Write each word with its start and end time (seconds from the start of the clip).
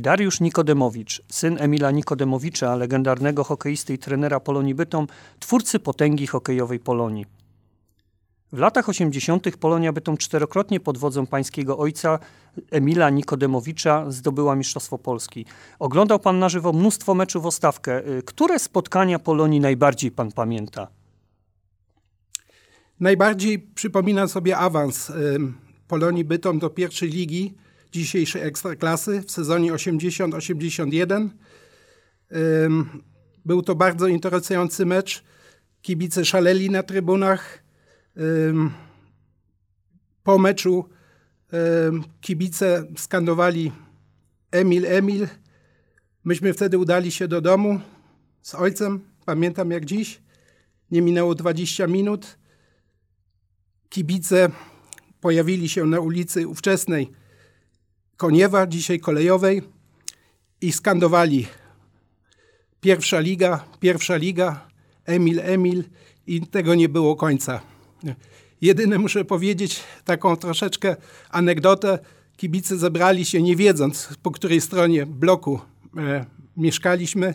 Dariusz 0.00 0.40
Nikodemowicz, 0.40 1.22
syn 1.28 1.56
Emila 1.60 1.90
Nikodemowicza, 1.90 2.76
legendarnego 2.76 3.44
hokeisty 3.44 3.94
i 3.94 3.98
trenera 3.98 4.40
Polonii 4.40 4.74
Bytom, 4.74 5.06
twórcy 5.38 5.78
potęgi 5.78 6.26
hokejowej 6.26 6.80
Polonii. 6.80 7.26
W 8.52 8.58
latach 8.58 8.88
80. 8.88 9.56
Polonia 9.56 9.92
Bytom 9.92 10.16
czterokrotnie 10.16 10.80
pod 10.80 10.98
wodzą 10.98 11.26
pańskiego 11.26 11.78
ojca 11.78 12.18
Emila 12.70 13.10
Nikodemowicza 13.10 14.10
zdobyła 14.10 14.56
Mistrzostwo 14.56 14.98
Polski. 14.98 15.46
Oglądał 15.78 16.18
pan 16.18 16.38
na 16.38 16.48
żywo 16.48 16.72
mnóstwo 16.72 17.14
meczów 17.14 17.46
o 17.46 17.50
stawkę. 17.50 18.02
Które 18.24 18.58
spotkania 18.58 19.18
Polonii 19.18 19.60
najbardziej 19.60 20.10
pan 20.10 20.32
pamięta? 20.32 20.88
Najbardziej 23.00 23.58
przypomina 23.58 24.28
sobie 24.28 24.56
awans 24.56 25.12
Polonii 25.88 26.24
Bytom 26.24 26.58
do 26.58 26.70
pierwszej 26.70 27.10
ligi 27.10 27.54
dzisiejszej 27.92 28.42
Ekstraklasy 28.42 29.22
w 29.22 29.30
sezonie 29.30 29.72
80-81. 29.72 31.28
Był 33.44 33.62
to 33.62 33.74
bardzo 33.74 34.06
interesujący 34.06 34.86
mecz. 34.86 35.24
Kibice 35.82 36.24
szaleli 36.24 36.70
na 36.70 36.82
trybunach. 36.82 37.62
Po 40.22 40.38
meczu 40.38 40.88
kibice 42.20 42.86
skandowali 42.96 43.72
Emil, 44.50 44.86
Emil. 44.86 45.28
Myśmy 46.24 46.54
wtedy 46.54 46.78
udali 46.78 47.10
się 47.10 47.28
do 47.28 47.40
domu 47.40 47.80
z 48.42 48.54
ojcem. 48.54 49.00
Pamiętam 49.24 49.70
jak 49.70 49.84
dziś. 49.84 50.20
Nie 50.90 51.02
minęło 51.02 51.34
20 51.34 51.86
minut. 51.86 52.38
Kibice 53.88 54.50
pojawili 55.20 55.68
się 55.68 55.86
na 55.86 56.00
ulicy 56.00 56.48
ówczesnej 56.48 57.12
Koniewa, 58.18 58.66
dzisiaj 58.66 59.00
kolejowej 59.00 59.62
i 60.60 60.72
skandowali 60.72 61.46
pierwsza 62.80 63.20
liga, 63.20 63.64
pierwsza 63.80 64.16
liga, 64.16 64.68
Emil, 65.04 65.40
Emil 65.40 65.84
i 66.26 66.40
tego 66.40 66.74
nie 66.74 66.88
było 66.88 67.16
końca. 67.16 67.60
Jedyne 68.60 68.98
muszę 68.98 69.24
powiedzieć 69.24 69.80
taką 70.04 70.36
troszeczkę 70.36 70.96
anegdotę. 71.30 71.98
Kibice 72.36 72.78
zebrali 72.78 73.24
się 73.24 73.42
nie 73.42 73.56
wiedząc 73.56 74.08
po 74.22 74.30
której 74.30 74.60
stronie 74.60 75.06
bloku 75.06 75.60
e, 75.96 76.24
mieszkaliśmy. 76.56 77.34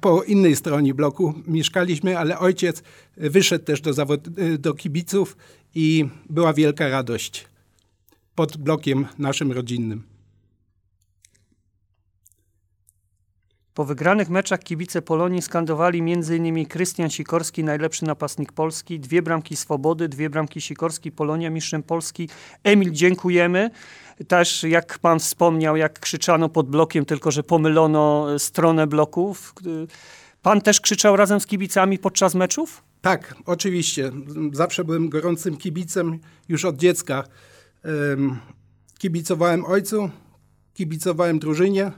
Po 0.00 0.22
innej 0.22 0.56
stronie 0.56 0.94
bloku 0.94 1.34
mieszkaliśmy, 1.46 2.18
ale 2.18 2.38
ojciec 2.38 2.82
wyszedł 3.16 3.64
też 3.64 3.80
do, 3.80 3.90
zawod- 3.90 4.56
do 4.56 4.74
kibiców 4.74 5.36
i 5.74 6.08
była 6.30 6.52
wielka 6.52 6.88
radość 6.88 7.49
pod 8.40 8.56
blokiem 8.56 9.06
naszym 9.18 9.52
rodzinnym. 9.52 10.02
Po 13.74 13.84
wygranych 13.84 14.28
meczach 14.30 14.60
kibice 14.60 15.02
Polonii 15.02 15.42
skandowali 15.42 15.98
m.in. 15.98 16.66
Krystian 16.66 17.10
Sikorski, 17.10 17.64
najlepszy 17.64 18.04
napastnik 18.04 18.52
Polski, 18.52 19.00
dwie 19.00 19.22
bramki 19.22 19.56
Swobody, 19.56 20.08
dwie 20.08 20.30
bramki 20.30 20.60
Sikorski, 20.60 21.12
Polonia 21.12 21.50
mistrzem 21.50 21.82
Polski. 21.82 22.28
Emil, 22.64 22.90
dziękujemy. 22.90 23.70
Też 24.28 24.62
jak 24.62 24.98
pan 24.98 25.18
wspomniał, 25.18 25.76
jak 25.76 26.00
krzyczano 26.00 26.48
pod 26.48 26.70
blokiem, 26.70 27.04
tylko 27.04 27.30
że 27.30 27.42
pomylono 27.42 28.26
stronę 28.38 28.86
bloków. 28.86 29.54
Pan 30.42 30.60
też 30.60 30.80
krzyczał 30.80 31.16
razem 31.16 31.40
z 31.40 31.46
kibicami 31.46 31.98
podczas 31.98 32.34
meczów? 32.34 32.82
Tak, 33.00 33.34
oczywiście. 33.46 34.12
Zawsze 34.52 34.84
byłem 34.84 35.08
gorącym 35.08 35.56
kibicem 35.56 36.18
już 36.48 36.64
od 36.64 36.76
dziecka. 36.76 37.24
Kibicowałem 38.98 39.64
ojcu, 39.64 40.10
kibicowałem 40.74 41.38
drużynie, 41.38 41.92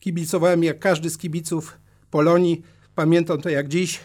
kibicowałem 0.00 0.64
jak 0.64 0.78
każdy 0.78 1.10
z 1.10 1.18
kibiców 1.18 1.78
Polonii. 2.10 2.62
Pamiętam 2.94 3.40
to 3.40 3.48
jak 3.48 3.68
dziś. 3.68 4.00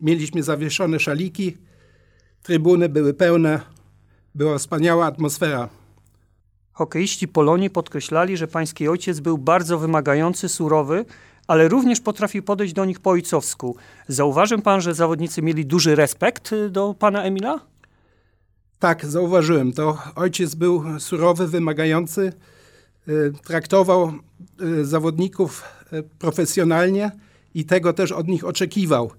Mieliśmy 0.00 0.42
zawieszone 0.42 1.00
szaliki, 1.00 1.56
trybuny 2.42 2.88
były 2.88 3.14
pełne, 3.14 3.60
była 4.34 4.58
wspaniała 4.58 5.06
atmosfera. 5.06 5.68
Hokeiści 6.72 7.28
Polonii 7.28 7.70
podkreślali, 7.70 8.36
że 8.36 8.48
pański 8.48 8.88
ojciec 8.88 9.20
był 9.20 9.38
bardzo 9.38 9.78
wymagający, 9.78 10.48
surowy, 10.48 11.04
ale 11.46 11.68
również 11.68 12.00
potrafił 12.00 12.42
podejść 12.42 12.74
do 12.74 12.84
nich 12.84 13.00
po 13.00 13.10
ojcowsku. 13.10 13.76
Zauważył 14.08 14.62
pan, 14.62 14.80
że 14.80 14.94
zawodnicy 14.94 15.42
mieli 15.42 15.66
duży 15.66 15.94
respekt 15.94 16.54
do 16.70 16.94
pana 16.94 17.22
Emila? 17.22 17.60
Tak, 18.78 19.06
zauważyłem 19.06 19.72
to. 19.72 19.98
Ojciec 20.14 20.54
był 20.54 21.00
surowy, 21.00 21.48
wymagający, 21.48 22.32
y, 23.08 23.32
traktował 23.44 24.12
y, 24.62 24.84
zawodników 24.84 25.62
y, 25.92 26.02
profesjonalnie 26.18 27.10
i 27.54 27.64
tego 27.64 27.92
też 27.92 28.12
od 28.12 28.28
nich 28.28 28.44
oczekiwał. 28.44 29.10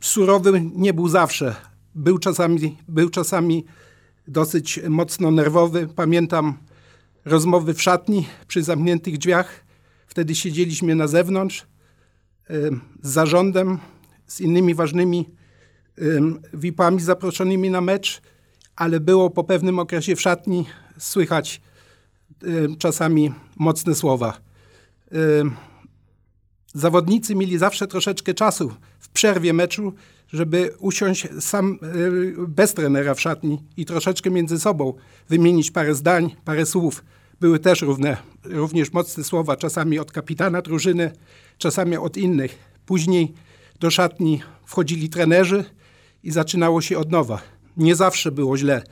Surowy 0.00 0.70
nie 0.74 0.94
był 0.94 1.08
zawsze. 1.08 1.54
Był 1.94 2.18
czasami, 2.18 2.76
był 2.88 3.10
czasami 3.10 3.64
dosyć 4.28 4.80
mocno 4.88 5.30
nerwowy. 5.30 5.88
Pamiętam 5.96 6.54
rozmowy 7.24 7.74
w 7.74 7.82
szatni 7.82 8.26
przy 8.48 8.62
zamkniętych 8.62 9.18
drzwiach. 9.18 9.64
Wtedy 10.06 10.34
siedzieliśmy 10.34 10.94
na 10.94 11.06
zewnątrz 11.06 11.66
z 13.02 13.08
zarządem, 13.08 13.78
z 14.26 14.40
innymi 14.40 14.74
ważnymi 14.74 15.30
VIP-ami 16.54 17.00
zaproszonymi 17.00 17.70
na 17.70 17.80
mecz 17.80 18.22
ale 18.76 19.00
było 19.00 19.30
po 19.30 19.44
pewnym 19.44 19.78
okresie 19.78 20.16
w 20.16 20.20
szatni 20.20 20.66
słychać 20.98 21.60
y, 22.44 22.68
czasami 22.78 23.32
mocne 23.56 23.94
słowa. 23.94 24.38
Y, 25.12 25.16
zawodnicy 26.74 27.34
mieli 27.34 27.58
zawsze 27.58 27.86
troszeczkę 27.86 28.34
czasu 28.34 28.74
w 28.98 29.08
przerwie 29.08 29.52
meczu, 29.52 29.92
żeby 30.28 30.74
usiąść 30.78 31.28
sam 31.40 31.78
y, 31.82 32.34
bez 32.48 32.74
trenera 32.74 33.14
w 33.14 33.20
szatni 33.20 33.62
i 33.76 33.84
troszeczkę 33.84 34.30
między 34.30 34.58
sobą 34.58 34.94
wymienić 35.28 35.70
parę 35.70 35.94
zdań, 35.94 36.36
parę 36.44 36.66
słów. 36.66 37.04
Były 37.40 37.58
też 37.58 37.82
równe, 37.82 38.16
również 38.44 38.92
mocne 38.92 39.24
słowa, 39.24 39.56
czasami 39.56 39.98
od 39.98 40.12
kapitana 40.12 40.62
drużyny, 40.62 41.12
czasami 41.58 41.96
od 41.96 42.16
innych. 42.16 42.58
Później 42.86 43.34
do 43.80 43.90
szatni 43.90 44.42
wchodzili 44.66 45.08
trenerzy 45.08 45.64
i 46.22 46.30
zaczynało 46.30 46.80
się 46.80 46.98
od 46.98 47.10
nowa 47.10 47.53
nie 47.76 47.94
zawsze 47.94 48.32
było 48.32 48.56
źle. 48.56 48.82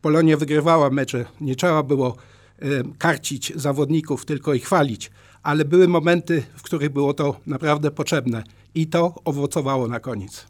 Polonia 0.00 0.36
wygrywała 0.36 0.90
mecze, 0.90 1.24
nie 1.40 1.56
trzeba 1.56 1.82
było 1.82 2.16
y, 2.62 2.82
karcić 2.98 3.52
zawodników, 3.56 4.24
tylko 4.24 4.54
ich 4.54 4.64
chwalić, 4.64 5.10
ale 5.42 5.64
były 5.64 5.88
momenty, 5.88 6.42
w 6.56 6.62
których 6.62 6.90
było 6.90 7.14
to 7.14 7.36
naprawdę 7.46 7.90
potrzebne 7.90 8.42
i 8.74 8.86
to 8.86 9.14
owocowało 9.24 9.88
na 9.88 10.00
koniec. 10.00 10.46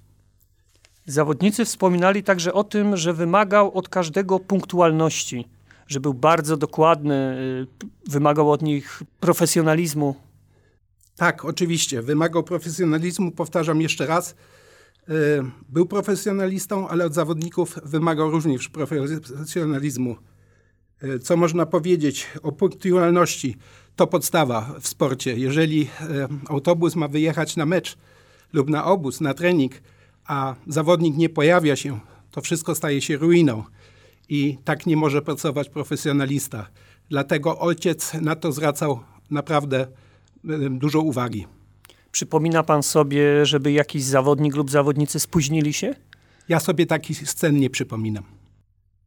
Zawodnicy 1.06 1.64
wspominali 1.64 2.22
także 2.22 2.52
o 2.52 2.64
tym, 2.64 2.96
że 2.96 3.12
wymagał 3.14 3.74
od 3.74 3.88
każdego 3.88 4.38
punktualności, 4.38 5.48
że 5.86 6.00
był 6.00 6.14
bardzo 6.14 6.56
dokładny, 6.56 7.36
y, 8.06 8.10
wymagał 8.10 8.50
od 8.52 8.62
nich 8.62 9.02
profesjonalizmu. 9.20 10.14
Tak, 11.16 11.44
oczywiście. 11.44 12.02
Wymagał 12.02 12.42
profesjonalizmu, 12.42 13.30
powtarzam 13.30 13.80
jeszcze 13.80 14.06
raz. 14.06 14.34
Y, 15.10 15.44
był 15.68 15.86
profesjonalistą, 15.86 16.88
ale 16.88 17.04
od 17.04 17.14
zawodników 17.14 17.78
wymagał 17.84 18.30
również 18.30 18.68
profesjonalizmu. 18.68 20.16
Y, 21.04 21.18
co 21.18 21.36
można 21.36 21.66
powiedzieć 21.66 22.26
o 22.42 22.52
punktualności? 22.52 23.56
To 23.96 24.06
podstawa 24.06 24.74
w 24.80 24.88
sporcie. 24.88 25.36
Jeżeli 25.36 25.82
y, 25.82 25.88
autobus 26.48 26.96
ma 26.96 27.08
wyjechać 27.08 27.56
na 27.56 27.66
mecz 27.66 27.98
lub 28.52 28.70
na 28.70 28.84
obóz, 28.84 29.20
na 29.20 29.34
trening, 29.34 29.72
a 30.26 30.54
zawodnik 30.66 31.16
nie 31.16 31.28
pojawia 31.28 31.76
się, 31.76 32.00
to 32.30 32.40
wszystko 32.40 32.74
staje 32.74 33.00
się 33.00 33.16
ruiną. 33.16 33.64
I 34.28 34.58
tak 34.64 34.86
nie 34.86 34.96
może 34.96 35.22
pracować 35.22 35.68
profesjonalista. 35.68 36.66
Dlatego 37.10 37.58
ojciec 37.58 38.14
na 38.14 38.36
to 38.36 38.52
zwracał 38.52 39.00
naprawdę 39.30 39.86
dużo 40.70 41.00
uwagi. 41.00 41.46
Przypomina 42.18 42.62
pan 42.62 42.82
sobie, 42.82 43.46
żeby 43.46 43.72
jakiś 43.72 44.04
zawodnik 44.04 44.56
lub 44.56 44.70
zawodnicy 44.70 45.20
spóźnili 45.20 45.72
się? 45.72 45.94
Ja 46.48 46.60
sobie 46.60 46.86
takich 46.86 47.28
scen 47.28 47.60
nie 47.60 47.70
przypominam. 47.70 48.24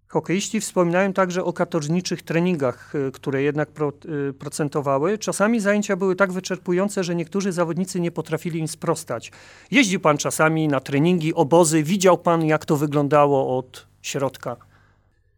Hokeiści 0.07 0.61
wspominają 0.61 1.13
także 1.13 1.43
o 1.43 1.53
katorżniczych 1.53 2.21
treningach, 2.21 2.95
y, 2.95 3.11
które 3.11 3.43
jednak 3.43 3.71
pro, 3.71 3.93
y, 4.29 4.33
procentowały. 4.33 5.17
Czasami 5.17 5.59
zajęcia 5.59 5.95
były 5.95 6.15
tak 6.15 6.31
wyczerpujące, 6.31 7.03
że 7.03 7.15
niektórzy 7.15 7.51
zawodnicy 7.51 7.99
nie 7.99 8.11
potrafili 8.11 8.59
im 8.59 8.67
sprostać. 8.67 9.31
Jeździł 9.71 9.99
pan 9.99 10.17
czasami 10.17 10.67
na 10.67 10.79
treningi, 10.79 11.33
obozy, 11.33 11.83
widział 11.83 12.17
pan 12.17 12.45
jak 12.45 12.65
to 12.65 12.77
wyglądało 12.77 13.57
od 13.57 13.87
środka? 14.01 14.57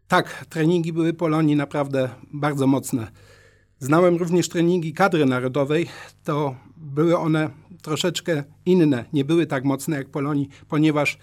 Tak, 0.07 0.45
treningi 0.49 0.93
były 0.93 1.13
Polonii 1.13 1.55
naprawdę 1.55 2.09
bardzo 2.33 2.67
mocne. 2.67 3.07
Znałem 3.79 4.17
również 4.17 4.49
treningi 4.49 4.93
kadry 4.93 5.25
narodowej. 5.25 5.87
To 6.23 6.55
były 6.77 7.17
one 7.17 7.49
troszeczkę 7.83 8.43
inne, 8.65 9.05
nie 9.13 9.25
były 9.25 9.45
tak 9.45 9.63
mocne 9.63 9.97
jak 9.97 10.09
Polonii, 10.09 10.49
ponieważ 10.69 11.17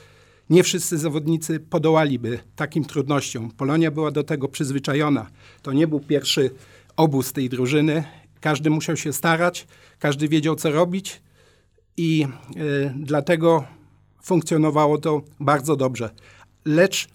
nie 0.50 0.62
wszyscy 0.62 0.98
zawodnicy 0.98 1.60
podołaliby 1.60 2.38
takim 2.56 2.84
trudnościom. 2.84 3.50
Polonia 3.50 3.90
była 3.90 4.10
do 4.10 4.24
tego 4.24 4.48
przyzwyczajona. 4.48 5.26
To 5.62 5.72
nie 5.72 5.86
był 5.86 6.00
pierwszy 6.00 6.50
obóz 6.96 7.32
tej 7.32 7.48
drużyny 7.48 8.04
Każdy 8.40 8.70
musiał 8.70 8.96
się 8.96 9.12
starać, 9.12 9.66
każdy 9.98 10.28
wiedział, 10.28 10.56
co 10.56 10.70
robić 10.70 11.22
i 11.96 12.26
y, 12.56 12.94
dlatego 12.96 13.64
funkcjonowało 14.22 14.98
to 14.98 15.22
bardzo 15.40 15.76
dobrze. 15.76 16.10
Lecz 16.64 17.08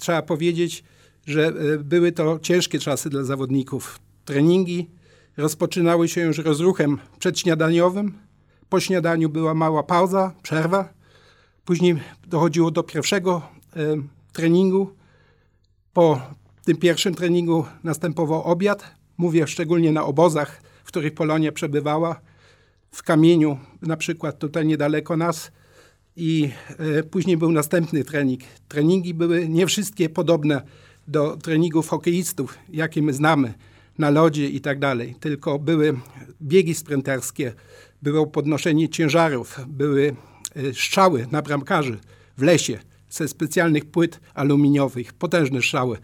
trzeba 0.00 0.22
powiedzieć, 0.22 0.84
że 1.26 1.48
y, 1.48 1.78
były 1.78 2.12
to 2.12 2.38
ciężkie 2.38 2.78
czasy 2.78 3.10
dla 3.10 3.24
zawodników. 3.24 4.00
Treningi 4.24 4.90
rozpoczynały 5.36 6.08
się 6.08 6.20
już 6.20 6.38
rozruchem 6.38 6.98
przedśniadaniowym. 7.18 8.27
Po 8.68 8.80
śniadaniu 8.80 9.28
była 9.28 9.54
mała 9.54 9.82
pauza, 9.82 10.32
przerwa. 10.42 10.88
Później 11.64 11.96
dochodziło 12.26 12.70
do 12.70 12.82
pierwszego 12.82 13.42
y, 13.76 13.80
treningu. 14.32 14.90
Po 15.92 16.20
tym 16.64 16.76
pierwszym 16.76 17.14
treningu 17.14 17.64
następował 17.84 18.42
obiad. 18.42 18.84
Mówię 19.18 19.46
szczególnie 19.46 19.92
na 19.92 20.04
obozach, 20.04 20.62
w 20.84 20.88
których 20.88 21.14
Polonia 21.14 21.52
przebywała. 21.52 22.20
W 22.90 23.02
kamieniu, 23.02 23.58
na 23.82 23.96
przykład 23.96 24.38
tutaj 24.38 24.66
niedaleko 24.66 25.16
nas. 25.16 25.52
I 26.16 26.50
y, 26.98 27.02
później 27.02 27.36
był 27.36 27.52
następny 27.52 28.04
trening. 28.04 28.40
Treningi 28.68 29.14
były 29.14 29.48
nie 29.48 29.66
wszystkie 29.66 30.08
podobne 30.08 30.62
do 31.08 31.36
treningów 31.36 31.88
hokeistów, 31.88 32.58
jakie 32.68 33.02
my 33.02 33.12
znamy 33.12 33.54
na 33.98 34.10
lodzie 34.10 34.48
i 34.48 34.60
tak 34.60 34.78
dalej, 34.78 35.14
tylko 35.20 35.58
były 35.58 35.96
biegi 36.42 36.74
sprinterskie, 36.74 37.52
było 38.02 38.26
podnoszenie 38.26 38.88
ciężarów, 38.88 39.60
były 39.68 40.16
y, 40.56 40.74
strzały 40.74 41.26
na 41.30 41.42
bramkarzy 41.42 41.98
w 42.36 42.42
lesie 42.42 42.78
ze 43.10 43.28
specjalnych 43.28 43.84
płyt 43.84 44.20
aluminiowych, 44.34 45.12
potężne 45.12 45.58
strzały. 45.60 45.98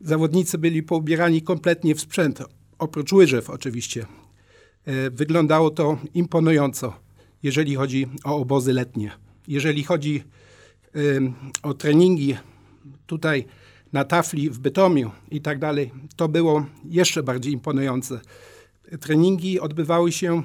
Zawodnicy 0.00 0.58
byli 0.58 0.82
poubierani 0.82 1.42
kompletnie 1.42 1.94
w 1.94 2.00
sprzęt, 2.00 2.42
oprócz 2.78 3.12
łyżew 3.12 3.50
oczywiście. 3.50 4.06
Y, 4.88 5.10
wyglądało 5.10 5.70
to 5.70 5.98
imponująco, 6.14 6.92
jeżeli 7.42 7.74
chodzi 7.74 8.06
o 8.24 8.36
obozy 8.36 8.72
letnie. 8.72 9.10
Jeżeli 9.48 9.84
chodzi 9.84 10.22
o 11.62 11.74
treningi 11.74 12.36
tutaj 13.06 13.44
na 13.92 14.04
tafli 14.04 14.50
w 14.50 14.58
Bytomiu 14.58 15.10
i 15.30 15.40
tak 15.40 15.58
dalej, 15.58 15.90
to 16.16 16.28
było 16.28 16.66
jeszcze 16.84 17.22
bardziej 17.22 17.52
imponujące. 17.52 18.20
Treningi 19.00 19.60
odbywały 19.60 20.12
się 20.12 20.42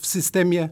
w, 0.00 0.06
systemie 0.06 0.68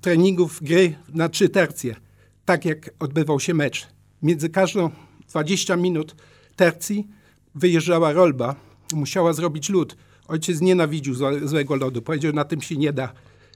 treningów 0.00 0.62
gry 0.62 0.94
na 1.08 1.28
trzy 1.28 1.48
tercje, 1.48 1.96
tak 2.44 2.64
jak 2.64 2.90
odbywał 2.98 3.40
się 3.40 3.54
mecz. 3.54 3.86
Między 4.22 4.48
każdą 4.48 4.90
20 5.28 5.76
minut 5.76 6.16
tercji 6.56 7.08
wyjeżdżała 7.54 8.12
rolba, 8.12 8.56
musiała 8.94 9.32
zrobić 9.32 9.68
lód. 9.68 9.96
Ojciec 10.28 10.60
nienawidził 10.60 11.14
złego 11.44 11.76
lodu, 11.76 12.02
powiedział, 12.02 12.32
na 12.32 12.44
tym 12.44 12.62
się 12.62 12.76
nie 12.76 12.92
da 12.92 13.12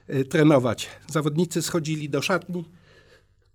y, 0.09 0.25
trenować. 0.25 0.89
Zawodnicy 1.07 1.61
schodzili 1.61 2.09
do 2.09 2.21
szatni, 2.21 2.65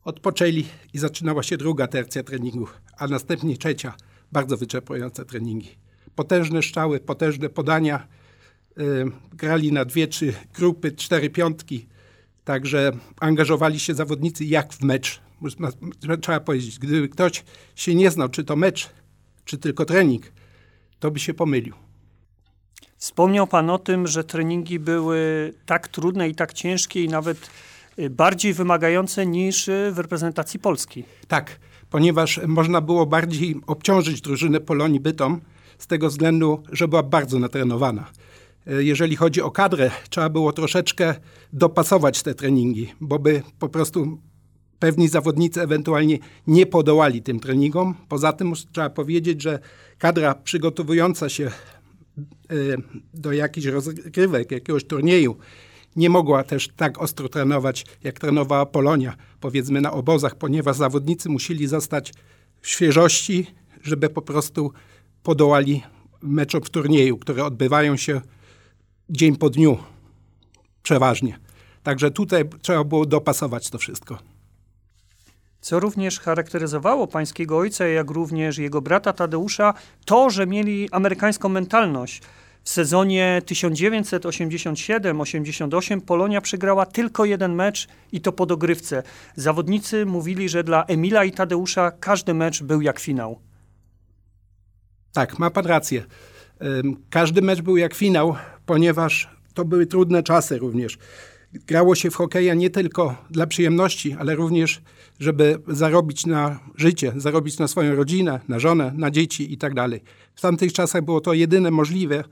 odpoczęli 0.04 0.64
i 0.92 0.98
zaczynała 0.98 1.42
się 1.42 1.56
druga 1.56 1.86
tercja 1.86 2.22
treningów, 2.22 2.80
a 2.98 3.06
następnie 3.06 3.56
trzecia, 3.56 3.94
bardzo 4.32 4.56
wyczerpujące 4.56 5.24
treningi. 5.24 5.78
Potężne 6.14 6.62
szczały, 6.62 7.00
potężne 7.00 7.48
podania, 7.48 8.06
grali 9.32 9.72
na 9.72 9.84
dwie, 9.84 10.08
trzy 10.08 10.34
grupy, 10.54 10.92
cztery 10.92 11.30
piątki, 11.30 11.86
także 12.44 12.92
angażowali 13.20 13.80
się 13.80 13.94
zawodnicy 13.94 14.44
jak 14.44 14.72
w 14.72 14.82
mecz. 14.82 15.20
Trzeba 16.22 16.40
powiedzieć, 16.40 16.78
gdyby 16.78 17.08
ktoś 17.08 17.44
się 17.76 17.94
nie 17.94 18.10
znał, 18.10 18.28
czy 18.28 18.44
to 18.44 18.56
mecz, 18.56 18.90
czy 19.44 19.58
tylko 19.58 19.84
trening, 19.84 20.32
to 20.98 21.10
by 21.10 21.18
się 21.18 21.34
pomylił. 21.34 21.74
Wspomniał 22.96 23.46
Pan 23.46 23.70
o 23.70 23.78
tym, 23.78 24.06
że 24.06 24.24
treningi 24.24 24.78
były 24.78 25.52
tak 25.66 25.88
trudne 25.88 26.28
i 26.28 26.34
tak 26.34 26.52
ciężkie 26.52 27.04
i 27.04 27.08
nawet 27.08 27.50
Y, 28.00 28.10
bardziej 28.10 28.54
wymagające 28.54 29.26
niż 29.26 29.68
y, 29.68 29.92
w 29.92 29.98
reprezentacji 29.98 30.60
Polski. 30.60 31.04
Tak, 31.28 31.58
ponieważ 31.90 32.40
można 32.46 32.80
było 32.80 33.06
bardziej 33.06 33.56
obciążyć 33.66 34.20
drużynę 34.20 34.60
Polonii 34.60 35.00
Bytom 35.00 35.40
z 35.78 35.86
tego 35.86 36.08
względu, 36.08 36.62
że 36.72 36.88
była 36.88 37.02
bardzo 37.02 37.38
natrenowana. 37.38 38.06
Y, 38.68 38.84
jeżeli 38.84 39.16
chodzi 39.16 39.42
o 39.42 39.50
kadrę, 39.50 39.90
trzeba 40.10 40.28
było 40.28 40.52
troszeczkę 40.52 41.14
dopasować 41.52 42.22
te 42.22 42.34
treningi, 42.34 42.92
bo 43.00 43.18
by 43.18 43.42
po 43.58 43.68
prostu 43.68 44.18
pewni 44.78 45.08
zawodnicy 45.08 45.62
ewentualnie 45.62 46.18
nie 46.46 46.66
podołali 46.66 47.22
tym 47.22 47.40
treningom. 47.40 47.94
Poza 48.08 48.32
tym 48.32 48.52
trzeba 48.72 48.90
powiedzieć, 48.90 49.42
że 49.42 49.58
kadra 49.98 50.34
przygotowująca 50.34 51.28
się 51.28 51.50
do 53.14 53.32
jakichś 53.32 53.66
rozgrywek, 53.66 54.50
jakiegoś 54.50 54.84
turnieju, 54.84 55.36
nie 55.96 56.10
mogła 56.10 56.44
też 56.44 56.68
tak 56.76 57.02
ostro 57.02 57.28
trenować, 57.28 57.86
jak 58.04 58.20
trenowała 58.20 58.66
Polonia, 58.66 59.16
powiedzmy 59.40 59.80
na 59.80 59.92
obozach, 59.92 60.34
ponieważ 60.34 60.76
zawodnicy 60.76 61.28
musieli 61.28 61.66
zostać 61.66 62.12
w 62.60 62.68
świeżości, 62.68 63.46
żeby 63.82 64.08
po 64.08 64.22
prostu 64.22 64.72
podołali 65.22 65.82
meczom 66.22 66.62
w 66.62 66.70
turnieju, 66.70 67.18
które 67.18 67.44
odbywają 67.44 67.96
się 67.96 68.20
dzień 69.10 69.36
po 69.36 69.50
dniu 69.50 69.78
przeważnie. 70.82 71.38
Także 71.82 72.10
tutaj 72.10 72.44
trzeba 72.62 72.84
było 72.84 73.06
dopasować 73.06 73.70
to 73.70 73.78
wszystko. 73.78 74.18
Co 75.60 75.80
również 75.80 76.20
charakteryzowało 76.20 77.06
pańskiego 77.06 77.58
ojca, 77.58 77.86
jak 77.86 78.10
również 78.10 78.58
jego 78.58 78.82
brata 78.82 79.12
Tadeusza, 79.12 79.74
to, 80.04 80.30
że 80.30 80.46
mieli 80.46 80.88
amerykańską 80.90 81.48
mentalność. 81.48 82.22
W 82.62 82.70
sezonie 82.70 83.42
1987-88 83.46 86.00
Polonia 86.00 86.40
przegrała 86.40 86.86
tylko 86.86 87.24
jeden 87.24 87.54
mecz 87.54 87.88
i 88.12 88.20
to 88.20 88.32
po 88.32 88.46
dogrywce. 88.46 89.02
Zawodnicy 89.36 90.06
mówili, 90.06 90.48
że 90.48 90.64
dla 90.64 90.84
Emila 90.84 91.24
i 91.24 91.32
Tadeusza 91.32 91.90
każdy 91.90 92.34
mecz 92.34 92.62
był 92.62 92.80
jak 92.80 93.00
finał. 93.00 93.40
Tak, 95.12 95.38
ma 95.38 95.50
pan 95.50 95.66
rację. 95.66 96.04
Każdy 97.10 97.42
mecz 97.42 97.62
był 97.62 97.76
jak 97.76 97.94
finał, 97.94 98.36
ponieważ 98.66 99.28
to 99.54 99.64
były 99.64 99.86
trudne 99.86 100.22
czasy 100.22 100.58
również. 100.58 100.98
Grało 101.52 101.94
się 101.94 102.10
w 102.10 102.14
hokeja 102.14 102.54
nie 102.54 102.70
tylko 102.70 103.16
dla 103.30 103.46
przyjemności, 103.46 104.16
ale 104.18 104.34
również, 104.34 104.82
żeby 105.20 105.58
zarobić 105.68 106.26
na 106.26 106.60
życie, 106.76 107.12
zarobić 107.16 107.58
na 107.58 107.68
swoją 107.68 107.94
rodzinę, 107.94 108.40
na 108.48 108.58
żonę, 108.58 108.92
na 108.96 109.10
dzieci 109.10 109.52
i 109.52 109.58
tak. 109.58 109.72
W 110.34 110.40
tamtych 110.40 110.72
czasach 110.72 111.04
było 111.04 111.20
to 111.20 111.32
jedyne 111.32 111.70
możliwe, 111.70 112.24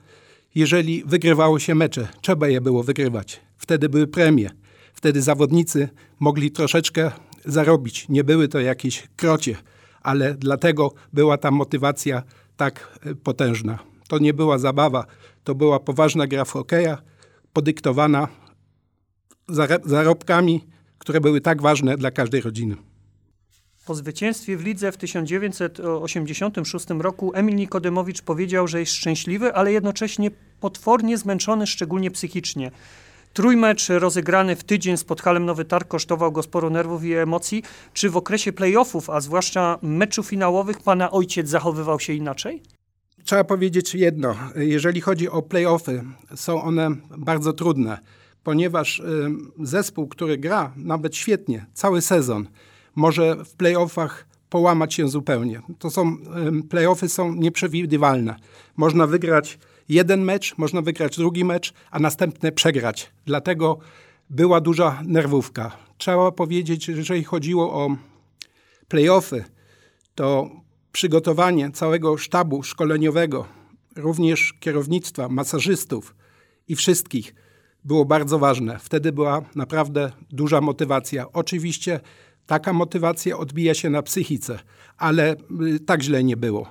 jeżeli 0.55 1.03
wygrywało 1.07 1.59
się 1.59 1.75
mecze. 1.75 2.09
Trzeba 2.21 2.49
je 2.49 2.61
było 2.61 2.83
wygrywać. 2.83 3.41
Wtedy 3.57 3.89
były 3.89 4.07
premie. 4.07 4.51
Wtedy 4.95 5.23
zawodnicy 5.23 5.89
mogli 6.21 6.51
troszeczkę 6.51 7.11
zarobić. 7.45 8.09
Nie 8.09 8.25
były 8.25 8.49
to 8.49 8.61
jakieś 8.61 9.09
krocie, 9.17 9.57
ale 10.03 10.35
dlatego 10.35 10.93
była 11.13 11.39
ta 11.39 11.51
motywacja 11.51 12.23
tak 12.57 12.99
e, 13.07 13.15
potężna. 13.15 13.79
To 14.09 14.19
nie 14.19 14.35
była 14.35 14.59
zabawa, 14.59 15.07
to 15.45 15.55
była 15.55 15.81
poważna 15.81 16.27
gra 16.27 16.45
w 16.45 16.51
hokeja, 16.51 16.99
podyktowana 17.53 18.29
zarobkami, 19.85 20.65
które 20.99 21.21
były 21.21 21.41
tak 21.41 21.63
ważne 21.63 21.97
dla 21.97 22.11
każdej 22.11 22.41
rodziny. 22.41 22.77
Po 23.87 23.95
zwycięstwie 23.95 24.57
w 24.57 24.65
lidze 24.65 24.93
w 24.93 24.97
1986 24.97 26.87
roku 26.99 27.33
Emil 27.35 27.55
Nikodemowicz 27.55 28.23
powiedział, 28.23 28.69
że 28.69 28.81
jest 28.81 28.93
szczęśliwy, 28.93 29.55
ale 29.55 29.73
jednocześnie 29.73 30.31
potwornie 30.61 31.19
zmęczony, 31.19 31.67
szczególnie 31.67 32.11
psychicznie. 32.11 32.71
Trójmecz 33.33 33.89
rozegrany 33.89 34.57
w 34.57 34.65
tydzień 34.65 34.97
z 34.97 35.05
Podhalem 35.05 35.45
Nowy 35.45 35.65
Targ 35.65 35.89
kosztował 35.89 36.33
go 36.33 36.43
sporo 36.43 36.71
nerwów 36.71 37.05
i 37.05 37.15
emocji. 37.15 37.63
Czy 37.93 38.11
w 38.11 38.17
okresie 38.17 38.53
playoffów, 38.53 39.11
a 39.11 39.21
zwłaszcza 39.21 39.79
meczu 39.83 40.23
finałowych, 40.23 40.83
pana 40.83 41.11
ojciec 41.11 41.49
zachowywał 41.49 42.01
się 42.01 42.13
inaczej? 42.13 42.63
Trzeba 43.29 43.45
powiedzieć 43.45 43.95
jedno. 43.95 44.35
Jeżeli 44.57 45.01
chodzi 45.01 45.29
o 45.29 45.43
playoffy, 45.43 46.05
są 46.35 46.63
one 46.63 46.91
bardzo 47.19 47.53
trudne, 47.53 47.99
ponieważ 48.45 49.03
zespół, 49.61 50.09
który 50.09 50.39
gra 50.39 50.73
nawet 50.77 51.17
świetnie, 51.17 51.67
cały 51.75 52.03
sezon, 52.03 52.49
może 52.95 53.45
w 53.45 53.55
playoffach 53.55 54.27
połamać 54.51 54.95
się 54.95 55.09
zupełnie. 55.09 55.63
To 55.79 55.91
są, 55.91 56.17
playoffy 56.71 57.09
są 57.09 57.35
nieprzewidywalne. 57.35 58.37
Można 58.77 59.07
wygrać 59.07 59.59
jeden 59.89 60.25
mecz, 60.25 60.59
można 60.59 60.83
wygrać 60.83 61.17
drugi 61.17 61.45
mecz, 61.45 61.75
a 61.91 61.99
następny 61.99 62.53
przegrać. 62.53 63.11
Dlatego 63.27 63.79
była 64.31 64.61
duża 64.61 65.03
nerwówka. 65.07 65.77
Trzeba 65.99 66.33
powiedzieć, 66.33 66.85
że 66.85 66.93
jeżeli 66.93 67.25
chodziło 67.25 67.73
o 67.73 67.97
playoffy, 68.89 69.45
to 70.15 70.51
przygotowanie 70.99 71.71
całego 71.71 72.17
sztabu 72.17 72.63
szkoleniowego, 72.63 73.47
również 73.97 74.55
kierownictwa, 74.61 75.29
masażystów 75.29 76.15
i 76.69 76.77
wszystkich 76.77 77.35
było 77.85 78.05
bardzo 78.05 78.39
ważne. 78.39 78.79
Wtedy 78.79 79.13
była 79.13 79.43
naprawdę 79.55 80.13
duża 80.31 80.61
motywacja. 80.61 81.33
Oczywiście 81.33 82.01
Taka 82.47 82.73
motywacja 82.73 83.37
odbija 83.37 83.75
się 83.75 83.91
na 83.91 84.03
psychice, 84.03 84.59
ale 84.97 85.37
y, 85.77 85.81
tak 85.81 86.03
źle 86.03 86.25
nie 86.25 86.37
było. 86.37 86.69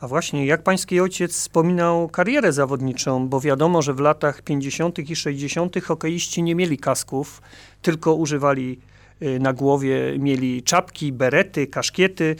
A 0.00 0.08
właśnie, 0.08 0.46
jak 0.46 0.62
pański 0.62 1.00
ojciec 1.00 1.32
wspominał 1.32 2.08
karierę 2.08 2.52
zawodniczą, 2.52 3.28
bo 3.28 3.40
wiadomo, 3.40 3.82
że 3.82 3.94
w 3.94 4.00
latach 4.00 4.42
50. 4.42 4.98
i 4.98 5.16
60. 5.16 5.84
hokeiści 5.84 6.42
nie 6.42 6.54
mieli 6.54 6.78
kasków, 6.78 7.42
tylko 7.82 8.14
używali 8.14 8.80
y, 9.22 9.38
na 9.40 9.52
głowie, 9.52 10.18
mieli 10.18 10.62
czapki, 10.62 11.12
berety, 11.12 11.66
kaszkiety. 11.66 12.36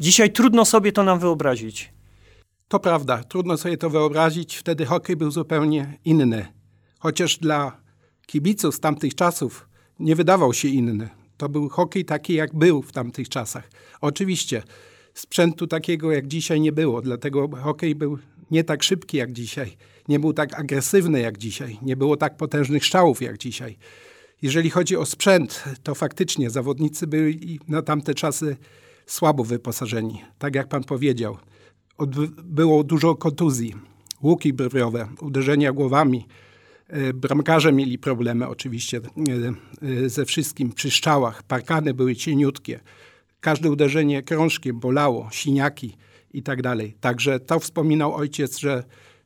Dzisiaj 0.00 0.32
trudno 0.32 0.64
sobie 0.64 0.92
to 0.92 1.04
nam 1.04 1.18
wyobrazić. 1.18 1.92
To 2.68 2.80
prawda, 2.80 3.24
trudno 3.24 3.56
sobie 3.56 3.76
to 3.76 3.90
wyobrazić. 3.90 4.56
Wtedy 4.56 4.86
hokej 4.86 5.16
był 5.16 5.30
zupełnie 5.30 5.98
inny. 6.04 6.46
Chociaż 6.98 7.38
dla 7.38 7.80
kibiców 8.26 8.74
z 8.74 8.80
tamtych 8.80 9.14
czasów 9.14 9.68
nie 9.98 10.16
wydawał 10.16 10.52
się 10.52 10.68
inny. 10.68 11.08
To 11.36 11.48
był 11.48 11.68
hokej 11.68 12.04
taki, 12.04 12.34
jak 12.34 12.54
był 12.54 12.82
w 12.82 12.92
tamtych 12.92 13.28
czasach. 13.28 13.70
Oczywiście 14.00 14.62
sprzętu 15.14 15.66
takiego 15.66 16.12
jak 16.12 16.26
dzisiaj 16.26 16.60
nie 16.60 16.72
było, 16.72 17.02
dlatego 17.02 17.48
hokej 17.48 17.94
był 17.94 18.18
nie 18.50 18.64
tak 18.64 18.82
szybki 18.82 19.16
jak 19.16 19.32
dzisiaj, 19.32 19.76
nie 20.08 20.18
był 20.18 20.32
tak 20.32 20.60
agresywny 20.60 21.20
jak 21.20 21.38
dzisiaj, 21.38 21.78
nie 21.82 21.96
było 21.96 22.16
tak 22.16 22.36
potężnych 22.36 22.84
strzałów 22.84 23.22
jak 23.22 23.38
dzisiaj. 23.38 23.78
Jeżeli 24.42 24.70
chodzi 24.70 24.96
o 24.96 25.06
sprzęt, 25.06 25.64
to 25.82 25.94
faktycznie 25.94 26.50
zawodnicy 26.50 27.06
byli 27.06 27.60
na 27.68 27.82
tamte 27.82 28.14
czasy 28.14 28.56
słabo 29.06 29.44
wyposażeni, 29.44 30.22
tak 30.38 30.54
jak 30.54 30.68
pan 30.68 30.84
powiedział. 30.84 31.36
Było 32.44 32.84
dużo 32.84 33.14
kontuzji, 33.14 33.74
łuki 34.22 34.52
brwiowe, 34.52 35.08
uderzenia 35.20 35.72
głowami. 35.72 36.26
E, 36.88 37.12
bramkarze 37.12 37.72
mieli 37.72 37.98
problemy 37.98 38.48
oczywiście 38.48 38.96
e, 38.96 39.02
e, 40.04 40.08
ze 40.08 40.24
wszystkim 40.24 40.72
przy 40.72 40.90
strzałach. 40.90 41.42
Parkany 41.42 41.94
były 41.94 42.16
cieniutkie 42.16 42.80
każde 43.40 43.70
uderzenie 43.70 44.22
krążkiem 44.22 44.80
bolało, 44.80 45.28
siniaki 45.32 45.96
i 46.32 46.42
tak 46.42 46.62
dalej. 46.62 46.96
Także 47.00 47.40
to 47.40 47.60
wspominał 47.60 48.14
ojciec, 48.14 48.58
że 48.58 48.84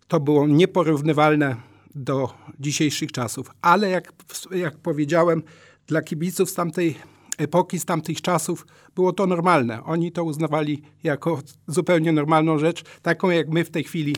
to 0.09 0.21
było 0.21 0.47
nieporównywalne 0.47 1.57
do 1.95 2.35
dzisiejszych 2.61 3.13
czasów. 3.13 3.51
Ale 3.63 3.91
jak, 3.91 4.13
jak 4.51 4.79
powiedziałem, 4.79 5.43
dla 5.87 6.03
kibiców 6.03 6.51
z 6.51 6.55
tamtej 6.55 6.95
epoki, 7.39 7.79
z 7.79 7.85
tamtych 7.85 8.21
czasów 8.23 8.67
było 8.95 9.13
to 9.13 9.27
normalne. 9.27 9.85
Oni 9.85 10.13
to 10.13 10.25
uznawali 10.25 10.83
jako 11.03 11.43
zupełnie 11.67 12.13
normalną 12.13 12.59
rzecz, 12.59 12.83
taką 13.03 13.31
jak 13.31 13.49
my 13.49 13.65
w 13.65 13.71
tej 13.71 13.85
chwili 13.85 14.17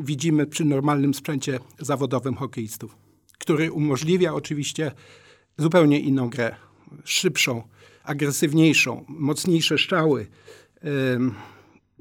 widzimy 0.00 0.46
przy 0.46 0.64
normalnym 0.64 1.14
sprzęcie 1.14 1.58
zawodowym 1.78 2.34
hokeistów, 2.34 2.96
który 3.38 3.72
umożliwia 3.72 4.34
oczywiście 4.34 4.92
zupełnie 5.58 6.00
inną 6.00 6.30
grę, 6.30 6.54
szybszą, 7.04 7.62
agresywniejszą, 8.04 9.04
mocniejsze 9.08 9.78
strzały, 9.78 10.26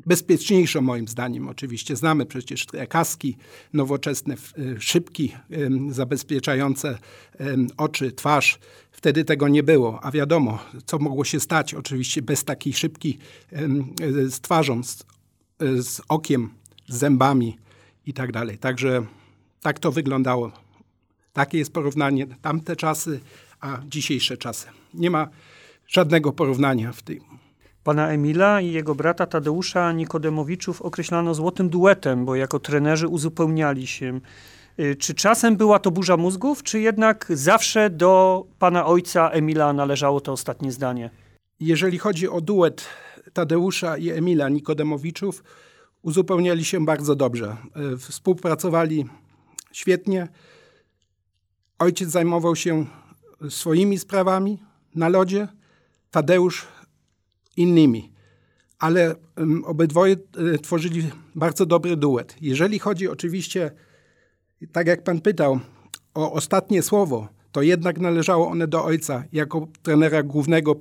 bezpieczniejszą 0.05 0.81
moim 0.81 1.07
zdaniem 1.07 1.47
oczywiście. 1.47 1.95
Znamy 1.95 2.25
przecież 2.25 2.65
te 2.65 2.87
kaski 2.87 3.37
nowoczesne, 3.73 4.35
szybki, 4.79 5.31
zabezpieczające 5.89 6.97
oczy, 7.77 8.11
twarz. 8.11 8.59
Wtedy 9.01 9.25
tego 9.25 9.47
nie 9.47 9.63
było, 9.63 10.03
a 10.03 10.11
wiadomo, 10.11 10.59
co 10.85 10.99
mogło 10.99 11.23
się 11.23 11.39
stać 11.39 11.73
oczywiście 11.73 12.21
bez 12.21 12.43
takiej 12.43 12.73
szybki 12.73 13.17
z 14.27 14.41
twarzą, 14.41 14.83
z, 14.83 15.03
z 15.59 16.01
okiem, 16.07 16.49
z 16.87 16.97
zębami 16.97 17.57
i 18.05 18.13
tak 18.13 18.31
dalej. 18.31 18.57
Także 18.57 19.05
tak 19.61 19.79
to 19.79 19.91
wyglądało. 19.91 20.51
Takie 21.33 21.57
jest 21.57 21.73
porównanie 21.73 22.27
tamte 22.41 22.75
czasy, 22.75 23.19
a 23.59 23.79
dzisiejsze 23.89 24.37
czasy. 24.37 24.67
Nie 24.93 25.09
ma 25.09 25.27
żadnego 25.87 26.31
porównania 26.31 26.91
w 26.91 27.01
tym. 27.01 27.19
Pana 27.83 28.09
Emila 28.09 28.61
i 28.61 28.71
jego 28.71 28.95
brata 28.95 29.25
Tadeusza 29.25 29.91
Nikodemowiczów 29.91 30.81
określano 30.81 31.33
złotym 31.33 31.69
duetem, 31.69 32.25
bo 32.25 32.35
jako 32.35 32.59
trenerzy 32.59 33.07
uzupełniali 33.07 33.87
się. 33.87 34.19
Y, 34.81 34.95
czy 34.95 35.13
czasem 35.13 35.57
była 35.57 35.79
to 35.79 35.91
burza 35.91 36.17
mózgów, 36.17 36.63
czy 36.63 36.79
jednak 36.79 37.25
zawsze 37.29 37.89
do 37.89 38.45
pana 38.59 38.85
ojca 38.85 39.29
Emila 39.29 39.73
należało 39.73 40.21
to 40.21 40.31
ostatnie 40.31 40.71
zdanie? 40.71 41.09
Jeżeli 41.59 41.97
chodzi 41.97 42.29
o 42.29 42.41
duet 42.41 42.87
Tadeusza 43.33 43.97
i 43.97 44.09
Emila 44.09 44.49
Nikodemowiczów, 44.49 45.43
uzupełniali 46.01 46.65
się 46.65 46.85
bardzo 46.85 47.15
dobrze. 47.15 47.57
Y, 47.93 47.97
współpracowali 47.97 49.05
świetnie. 49.71 50.27
Ojciec 51.79 52.09
zajmował 52.09 52.55
się 52.55 52.85
swoimi 53.49 53.99
sprawami 53.99 54.59
na 54.95 55.09
lodzie, 55.09 55.47
Tadeusz 56.11 56.67
innymi. 57.57 58.11
Ale 58.79 59.15
obydwoje 59.65 60.15
e, 60.53 60.57
tworzyli 60.57 61.09
bardzo 61.35 61.65
dobry 61.65 61.97
duet. 61.97 62.35
Jeżeli 62.41 62.79
chodzi 62.79 63.07
oczywiście, 63.07 63.71
tak 64.67 64.87
jak 64.87 65.03
pan 65.03 65.21
pytał, 65.21 65.59
o 66.13 66.33
ostatnie 66.33 66.81
słowo, 66.81 67.27
to 67.51 67.61
jednak 67.61 67.99
należało 67.99 68.49
one 68.49 68.67
do 68.67 68.85
ojca 68.85 69.23
jako 69.33 69.67
trenera 69.83 70.23
głównego 70.23 70.75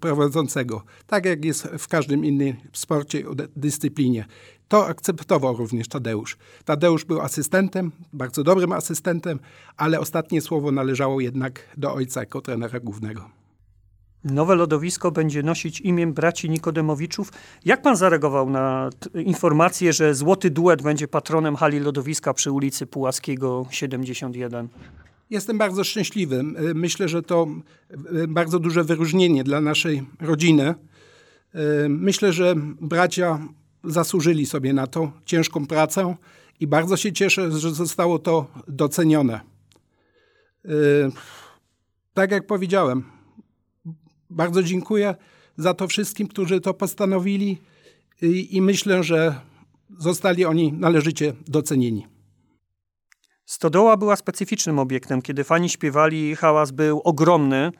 prowadzącego. 0.00 0.82
Tak 1.06 1.24
jak 1.24 1.44
jest 1.44 1.66
w 1.78 1.88
każdym 1.88 2.24
innym 2.24 2.56
sporcie, 2.72 3.24
dyscyplinie. 3.56 4.24
To 4.68 4.86
akceptował 4.86 5.56
również 5.56 5.88
Tadeusz. 5.88 6.36
Tadeusz 6.64 7.04
był 7.04 7.20
asystentem, 7.20 7.92
bardzo 8.12 8.44
dobrym 8.44 8.72
asystentem, 8.72 9.38
ale 9.76 10.00
ostatnie 10.00 10.40
słowo 10.40 10.72
należało 10.72 11.20
jednak 11.20 11.68
do 11.76 11.94
ojca 11.94 12.20
jako 12.20 12.40
trenera 12.40 12.80
głównego. 12.80 13.35
Nowe 14.24 14.54
lodowisko 14.54 15.10
będzie 15.10 15.42
nosić 15.42 15.80
imię 15.80 16.06
braci 16.06 16.50
Nikodemowiczów. 16.50 17.32
Jak 17.64 17.82
pan 17.82 17.96
zareagował 17.96 18.50
na 18.50 18.90
informację, 19.14 19.92
że 19.92 20.14
Złoty 20.14 20.50
Duet 20.50 20.82
będzie 20.82 21.08
patronem 21.08 21.56
hali 21.56 21.80
lodowiska 21.80 22.34
przy 22.34 22.52
ulicy 22.52 22.86
Pułaskiego 22.86 23.66
71? 23.70 24.68
Jestem 25.30 25.58
bardzo 25.58 25.84
szczęśliwy. 25.84 26.42
Myślę, 26.74 27.08
że 27.08 27.22
to 27.22 27.46
e, 27.90 28.26
bardzo 28.28 28.58
duże 28.58 28.84
wyróżnienie 28.84 29.44
dla 29.44 29.60
naszej 29.60 30.02
rodziny. 30.20 30.64
E, 30.64 30.74
myślę, 31.88 32.32
że 32.32 32.54
bracia 32.80 33.38
zasłużyli 33.84 34.46
sobie 34.46 34.72
na 34.72 34.86
to 34.86 35.12
ciężką 35.24 35.66
pracę 35.66 36.14
i 36.60 36.66
bardzo 36.66 36.96
się 36.96 37.12
cieszę, 37.12 37.52
że 37.52 37.70
zostało 37.70 38.18
to 38.18 38.46
docenione. 38.68 39.40
E, 40.64 40.68
tak 42.14 42.30
jak 42.30 42.46
powiedziałem, 42.46 43.15
bardzo 44.30 44.62
dziękuję 44.62 45.14
za 45.56 45.74
to 45.74 45.88
wszystkim, 45.88 46.28
którzy 46.28 46.60
to 46.60 46.74
postanowili 46.74 47.58
i, 48.22 48.56
i 48.56 48.62
myślę, 48.62 49.02
że 49.02 49.40
zostali 49.98 50.44
oni 50.44 50.72
należycie 50.72 51.32
docenieni. 51.48 52.06
Stodoła 53.44 53.96
była 53.96 54.16
specyficznym 54.16 54.78
obiektem. 54.78 55.22
Kiedy 55.22 55.44
fani 55.44 55.68
śpiewali, 55.68 56.36
hałas 56.36 56.70
był 56.70 57.00
ogromny. 57.00 57.72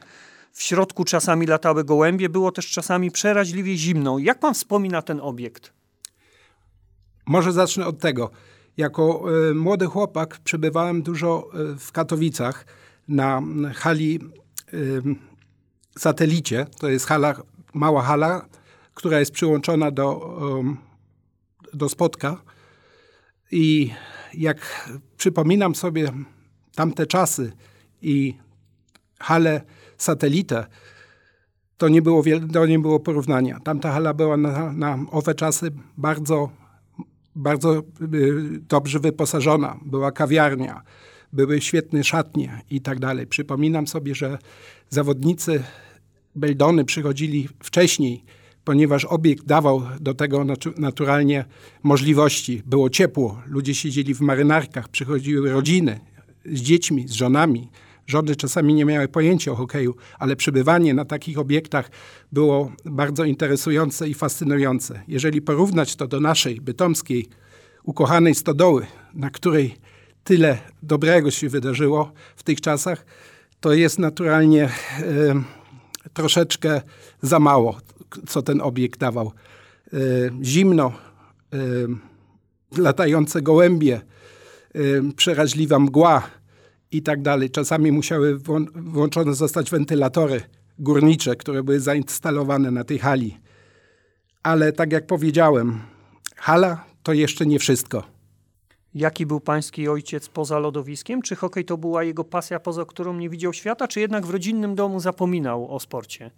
W 0.52 0.62
środku 0.62 1.04
czasami 1.04 1.46
latały 1.46 1.84
gołębie, 1.84 2.28
było 2.28 2.52
też 2.52 2.70
czasami 2.70 3.10
przeraźliwie 3.10 3.76
zimno. 3.76 4.18
Jak 4.18 4.40
pan 4.40 4.54
wspomina 4.54 5.02
ten 5.02 5.20
obiekt? 5.20 5.72
Może 7.26 7.52
zacznę 7.52 7.86
od 7.86 7.98
tego. 7.98 8.30
Jako 8.76 9.24
y, 9.50 9.54
młody 9.54 9.86
chłopak 9.86 10.38
przebywałem 10.38 11.02
dużo 11.02 11.48
y, 11.74 11.78
w 11.78 11.92
Katowicach 11.92 12.66
na 13.08 13.42
hali 13.74 14.20
y, 14.74 15.02
satelicie. 15.98 16.66
To 16.78 16.88
jest 16.88 17.06
hala, 17.06 17.34
mała 17.74 18.02
hala, 18.02 18.46
która 18.94 19.18
jest 19.20 19.32
przyłączona 19.32 19.90
do, 19.90 20.38
do 21.74 21.88
spotka. 21.88 22.42
I 23.50 23.90
jak 24.34 24.90
przypominam 25.16 25.74
sobie 25.74 26.12
tamte 26.74 27.06
czasy 27.06 27.52
i 28.02 28.34
halę 29.18 29.60
satelitę, 29.98 30.66
to 31.76 31.88
nie 31.88 32.02
było, 32.02 32.22
to 32.52 32.66
nie 32.66 32.78
było 32.78 33.00
porównania. 33.00 33.60
Tamta 33.60 33.92
hala 33.92 34.14
była 34.14 34.36
na, 34.36 34.72
na 34.72 34.98
owe 35.10 35.34
czasy 35.34 35.70
bardzo, 35.96 36.50
bardzo 37.34 37.78
y, 37.78 37.82
dobrze 38.68 39.00
wyposażona. 39.00 39.78
Była 39.84 40.12
kawiarnia, 40.12 40.82
były 41.32 41.60
świetne 41.60 42.04
szatnie 42.04 42.60
i 42.70 42.80
tak 42.80 42.98
dalej. 42.98 43.26
Przypominam 43.26 43.86
sobie, 43.86 44.14
że 44.14 44.38
zawodnicy 44.88 45.62
Beldony 46.36 46.84
przychodzili 46.84 47.48
wcześniej, 47.62 48.24
ponieważ 48.64 49.04
obiekt 49.04 49.46
dawał 49.46 49.82
do 50.00 50.14
tego 50.14 50.46
naturalnie 50.76 51.44
możliwości. 51.82 52.62
Było 52.66 52.90
ciepło, 52.90 53.42
ludzie 53.46 53.74
siedzieli 53.74 54.14
w 54.14 54.20
marynarkach, 54.20 54.88
przychodziły 54.88 55.52
rodziny 55.52 56.00
z 56.44 56.60
dziećmi, 56.60 57.08
z 57.08 57.12
żonami. 57.12 57.68
Żony 58.06 58.36
czasami 58.36 58.74
nie 58.74 58.84
miały 58.84 59.08
pojęcia 59.08 59.52
o 59.52 59.54
hokeju, 59.54 59.94
ale 60.18 60.36
przebywanie 60.36 60.94
na 60.94 61.04
takich 61.04 61.38
obiektach 61.38 61.90
było 62.32 62.72
bardzo 62.84 63.24
interesujące 63.24 64.08
i 64.08 64.14
fascynujące. 64.14 65.02
Jeżeli 65.08 65.42
porównać 65.42 65.96
to 65.96 66.06
do 66.06 66.20
naszej 66.20 66.60
bytomskiej, 66.60 67.26
ukochanej 67.82 68.34
stodoły, 68.34 68.86
na 69.14 69.30
której 69.30 69.74
tyle 70.24 70.58
dobrego 70.82 71.30
się 71.30 71.48
wydarzyło 71.48 72.12
w 72.36 72.42
tych 72.42 72.60
czasach, 72.60 73.06
to 73.60 73.72
jest 73.72 73.98
naturalnie 73.98 74.64
e, 74.64 74.70
troszeczkę 76.16 76.80
za 77.22 77.38
mało, 77.38 77.80
co 78.28 78.42
ten 78.42 78.60
obiekt 78.60 79.00
dawał. 79.00 79.32
E, 79.92 79.98
zimno, 80.42 80.92
latające 82.78 83.42
gołębie, 83.42 84.00
przeraźliwa 85.16 85.78
mgła 85.78 86.22
i 86.90 87.02
tak 87.02 87.22
dalej. 87.22 87.50
Czasami 87.50 87.92
musiały 87.92 88.38
włączone 88.74 89.34
zostać 89.34 89.70
wentylatory 89.70 90.40
górnicze, 90.78 91.36
które 91.36 91.62
były 91.62 91.80
zainstalowane 91.80 92.70
na 92.70 92.84
tej 92.84 92.98
hali. 92.98 93.38
Ale 94.42 94.72
tak 94.72 94.92
jak 94.92 95.06
powiedziałem, 95.06 95.80
hala 96.36 96.84
to 97.02 97.12
jeszcze 97.12 97.46
nie 97.46 97.58
wszystko. 97.58 98.15
Jaki 98.96 99.26
był 99.26 99.40
pański 99.40 99.88
ojciec 99.88 100.28
poza 100.28 100.58
lodowiskiem? 100.58 101.22
Czy 101.22 101.36
hokej 101.36 101.64
to 101.64 101.76
była 101.76 102.04
jego 102.04 102.24
pasja, 102.24 102.60
poza 102.60 102.84
którą 102.84 103.16
nie 103.16 103.30
widział 103.30 103.52
świata, 103.52 103.88
czy 103.88 104.00
jednak 104.00 104.26
w 104.26 104.30
rodzinnym 104.30 104.74
domu 104.74 105.00
zapominał 105.00 105.74
o 105.74 105.80
sporcie? 105.80 106.30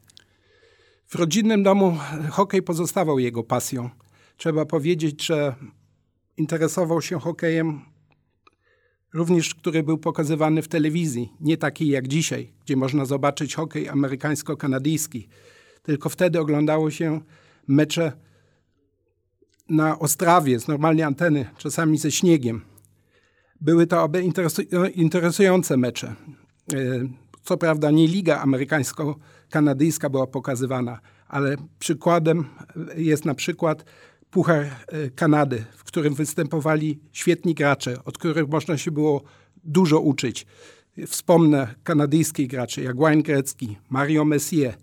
W 1.06 1.14
rodzinnym 1.14 1.62
domu 1.62 1.96
hokej 2.30 2.62
pozostawał 2.62 3.18
jego 3.18 3.44
pasją. 3.44 3.90
Trzeba 4.36 4.66
powiedzieć, 4.66 5.26
że 5.26 5.54
interesował 6.36 7.02
się 7.02 7.20
hokejem 7.20 7.80
również, 9.14 9.54
który 9.54 9.82
był 9.82 9.98
pokazywany 9.98 10.62
w 10.62 10.68
telewizji, 10.68 11.32
nie 11.40 11.56
taki 11.56 11.88
jak 11.88 12.08
dzisiaj, 12.08 12.52
gdzie 12.64 12.76
można 12.76 13.04
zobaczyć 13.04 13.54
hokej 13.54 13.88
amerykańsko-kanadyjski. 13.88 15.28
Tylko 15.82 16.08
wtedy 16.08 16.40
oglądało 16.40 16.90
się 16.90 17.20
mecze 17.68 18.12
na 19.68 19.98
Ostrawie 19.98 20.60
z 20.60 20.68
normalnej 20.68 21.04
anteny, 21.04 21.46
czasami 21.58 21.98
ze 21.98 22.10
śniegiem. 22.10 22.60
Były 23.60 23.86
to 23.86 24.02
oby 24.02 24.24
interesujące 24.94 25.76
mecze. 25.76 26.14
E, 26.72 26.74
co 27.42 27.56
prawda 27.56 27.90
nie 27.90 28.06
liga 28.06 28.42
amerykańsko-kanadyjska 28.42 30.10
była 30.10 30.26
pokazywana, 30.26 31.00
ale 31.28 31.56
przykładem 31.78 32.44
jest 32.96 33.24
na 33.24 33.34
przykład 33.34 33.84
Puchar 34.30 34.64
e, 34.64 34.70
Kanady, 35.14 35.64
w 35.76 35.84
którym 35.84 36.14
występowali 36.14 37.00
świetni 37.12 37.54
gracze, 37.54 38.04
od 38.04 38.18
których 38.18 38.48
można 38.48 38.78
się 38.78 38.90
było 38.90 39.22
dużo 39.64 40.00
uczyć. 40.00 40.46
Wspomnę 41.06 41.74
kanadyjskich 41.82 42.48
graczy 42.48 42.82
jak 42.82 42.96
Wayne 42.96 43.22
Gretzky, 43.22 43.76
Mario 43.90 44.24
Messier. 44.24 44.74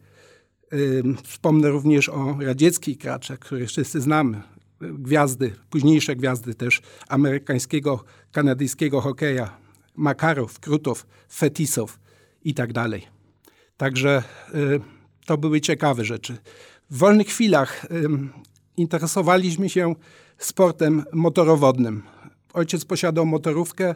Wspomnę 1.23 1.69
również 1.69 2.09
o 2.09 2.37
radzieckich 2.39 2.97
graczach, 2.97 3.39
których 3.39 3.69
wszyscy 3.69 4.01
znamy. 4.01 4.41
Gwiazdy, 4.81 5.53
późniejsze 5.69 6.15
gwiazdy 6.15 6.55
też 6.55 6.81
amerykańskiego, 7.07 8.03
kanadyjskiego 8.31 9.01
hokeja. 9.01 9.57
Makarow, 9.95 10.59
Krutow, 10.59 11.05
Fetisow 11.33 11.99
i 12.43 12.53
tak 12.53 12.73
dalej. 12.73 13.07
Także 13.77 14.23
y, 14.55 14.79
to 15.25 15.37
były 15.37 15.61
ciekawe 15.61 16.05
rzeczy. 16.05 16.37
W 16.89 16.97
wolnych 16.97 17.27
chwilach 17.27 17.85
interesowaliśmy 18.77 19.69
się 19.69 19.95
sportem 20.37 21.03
motorowodnym. 21.13 22.03
Ojciec 22.53 22.85
posiadał 22.85 23.25
motorówkę. 23.25 23.95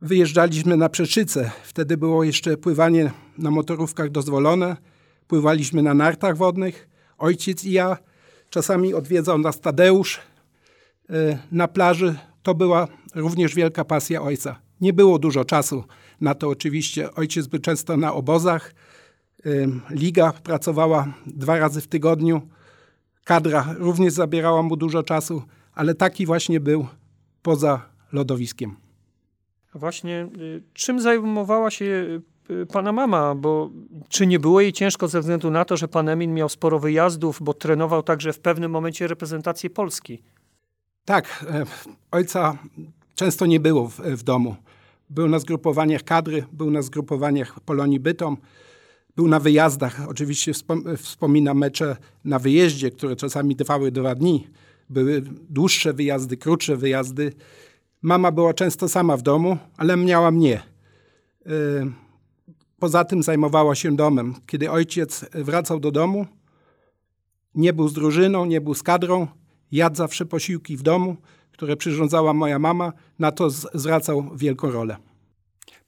Wyjeżdżaliśmy 0.00 0.76
na 0.76 0.88
Przeczycę. 0.88 1.50
Wtedy 1.62 1.96
było 1.96 2.24
jeszcze 2.24 2.56
pływanie 2.56 3.10
na 3.38 3.50
motorówkach 3.50 4.10
dozwolone. 4.10 4.76
Pływaliśmy 5.26 5.82
na 5.82 5.94
nartach 5.94 6.36
wodnych. 6.36 6.88
Ojciec 7.18 7.64
i 7.64 7.72
ja. 7.72 7.96
Czasami 8.50 8.94
odwiedzał 8.94 9.38
nas 9.38 9.60
Tadeusz 9.60 10.20
e, 11.10 11.38
na 11.52 11.68
plaży. 11.68 12.14
To 12.42 12.54
była 12.54 12.88
również 13.14 13.54
wielka 13.54 13.84
pasja 13.84 14.22
ojca. 14.22 14.60
Nie 14.80 14.92
było 14.92 15.18
dużo 15.18 15.44
czasu 15.44 15.84
na 16.20 16.34
to 16.34 16.48
oczywiście. 16.48 17.14
Ojciec 17.14 17.46
był 17.46 17.60
często 17.60 17.96
na 17.96 18.12
obozach. 18.12 18.74
Liga 19.90 20.32
pracowała 20.32 21.14
dwa 21.26 21.58
razy 21.58 21.80
w 21.80 21.86
tygodniu 21.86 22.42
kadra 23.24 23.74
również 23.78 24.12
zabierała 24.12 24.62
mu 24.62 24.76
dużo 24.76 25.02
czasu, 25.02 25.42
ale 25.74 25.94
taki 25.94 26.26
właśnie 26.26 26.60
był 26.60 26.86
poza 27.42 27.88
lodowiskiem. 28.12 28.76
Właśnie, 29.74 30.28
y, 30.40 30.62
czym 30.72 31.00
zajmowała 31.00 31.70
się 31.70 31.84
y, 31.84 32.22
pana 32.72 32.92
mama? 32.92 33.34
Bo 33.34 33.70
czy 34.08 34.26
nie 34.26 34.38
było 34.38 34.60
jej 34.60 34.72
ciężko 34.72 35.08
ze 35.08 35.20
względu 35.20 35.50
na 35.50 35.64
to, 35.64 35.76
że 35.76 35.88
pan 35.88 36.08
Emin 36.08 36.34
miał 36.34 36.48
sporo 36.48 36.78
wyjazdów, 36.78 37.38
bo 37.42 37.54
trenował 37.54 38.02
także 38.02 38.32
w 38.32 38.38
pewnym 38.38 38.70
momencie 38.70 39.06
reprezentację 39.06 39.70
Polski? 39.70 40.22
Tak, 41.04 41.44
e, 41.50 41.64
ojca 42.10 42.58
często 43.14 43.46
nie 43.46 43.60
było 43.60 43.88
w, 43.88 44.00
w 44.00 44.22
domu. 44.22 44.56
Był 45.10 45.28
na 45.28 45.38
zgrupowaniach 45.38 46.02
kadry, 46.02 46.44
był 46.52 46.70
na 46.70 46.82
zgrupowaniach 46.82 47.60
Polonii 47.60 48.00
Bytom. 48.00 48.36
Był 49.16 49.28
na 49.28 49.40
wyjazdach, 49.40 50.00
oczywiście 50.08 50.52
wspomina 50.96 51.54
mecze 51.54 51.96
na 52.24 52.38
wyjeździe, 52.38 52.90
które 52.90 53.16
czasami 53.16 53.56
trwały 53.56 53.92
dwa 53.92 54.14
dni. 54.14 54.46
Były 54.90 55.22
dłuższe 55.50 55.92
wyjazdy, 55.92 56.36
krótsze 56.36 56.76
wyjazdy. 56.76 57.32
Mama 58.02 58.32
była 58.32 58.54
często 58.54 58.88
sama 58.88 59.16
w 59.16 59.22
domu, 59.22 59.58
ale 59.76 59.96
miała 59.96 60.30
mnie. 60.30 60.62
E, 61.46 61.50
poza 62.80 63.04
tym 63.04 63.22
zajmowała 63.22 63.74
się 63.74 63.96
domem. 63.96 64.34
Kiedy 64.46 64.70
ojciec 64.70 65.26
wracał 65.34 65.80
do 65.80 65.90
domu, 65.90 66.26
nie 67.54 67.72
był 67.72 67.88
z 67.88 67.92
drużyną, 67.92 68.44
nie 68.44 68.60
był 68.60 68.74
z 68.74 68.82
kadrą, 68.82 69.26
jadł 69.72 69.96
zawsze 69.96 70.26
posiłki 70.26 70.76
w 70.76 70.82
domu, 70.82 71.16
które 71.52 71.76
przyrządzała 71.76 72.32
moja 72.32 72.58
mama, 72.58 72.92
na 73.18 73.32
to 73.32 73.50
zwracał 73.50 74.30
wielką 74.36 74.70
rolę. 74.70 74.96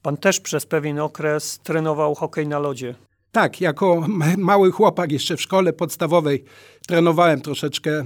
Pan 0.01 0.17
też 0.17 0.39
przez 0.39 0.65
pewien 0.65 0.99
okres 0.99 1.59
trenował 1.63 2.15
hokej 2.15 2.47
na 2.47 2.59
lodzie. 2.59 2.95
Tak, 3.31 3.61
jako 3.61 4.05
mały 4.37 4.71
chłopak 4.71 5.11
jeszcze 5.11 5.37
w 5.37 5.41
szkole 5.41 5.73
podstawowej 5.73 6.43
trenowałem 6.87 7.41
troszeczkę 7.41 7.91
y, 7.91 8.03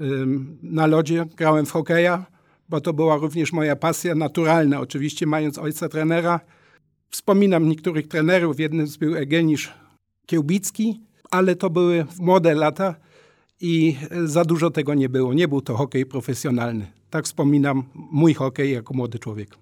y, 0.00 0.26
na 0.62 0.86
lodzie, 0.86 1.26
grałem 1.36 1.66
w 1.66 1.70
hokeja, 1.70 2.26
bo 2.68 2.80
to 2.80 2.92
była 2.92 3.16
również 3.16 3.52
moja 3.52 3.76
pasja 3.76 4.14
naturalna, 4.14 4.80
oczywiście 4.80 5.26
mając 5.26 5.58
ojca 5.58 5.88
trenera. 5.88 6.40
Wspominam 7.14 7.68
niektórych 7.68 8.08
trenerów, 8.08 8.60
jednym 8.60 8.86
z 8.86 8.96
był 8.96 9.16
Egenisz 9.16 9.72
Kiełbicki, 10.26 11.00
ale 11.30 11.56
to 11.56 11.70
były 11.70 12.06
młode 12.18 12.54
lata 12.54 12.94
i 13.60 13.96
za 14.24 14.44
dużo 14.44 14.70
tego 14.70 14.94
nie 14.94 15.08
było. 15.08 15.34
Nie 15.34 15.48
był 15.48 15.60
to 15.60 15.76
hokej 15.76 16.06
profesjonalny. 16.06 16.86
Tak 17.10 17.24
wspominam 17.24 17.84
mój 17.94 18.34
hokej 18.34 18.72
jako 18.72 18.94
młody 18.94 19.18
człowiek. 19.18 19.56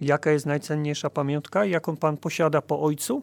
Jaka 0.00 0.30
jest 0.30 0.46
najcenniejsza 0.46 1.10
pamiątka, 1.10 1.64
jaką 1.64 1.96
pan 1.96 2.16
posiada 2.16 2.62
po 2.62 2.82
ojcu? 2.82 3.22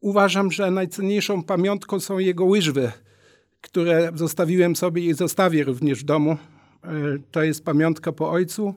Uważam, 0.00 0.52
że 0.52 0.70
najcenniejszą 0.70 1.42
pamiątką 1.42 2.00
są 2.00 2.18
jego 2.18 2.44
łyżwy, 2.44 2.92
które 3.60 4.10
zostawiłem 4.14 4.76
sobie 4.76 5.06
i 5.06 5.14
zostawię 5.14 5.64
również 5.64 6.00
w 6.00 6.04
domu. 6.04 6.30
E, 6.30 6.38
to 7.30 7.42
jest 7.42 7.64
pamiątka 7.64 8.12
po 8.12 8.30
ojcu 8.30 8.74